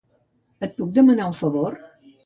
[0.67, 1.81] Et puc demanar un favor?